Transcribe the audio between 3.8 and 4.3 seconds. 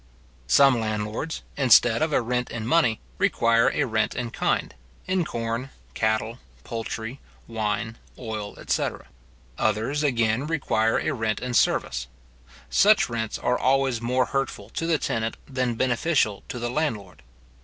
rent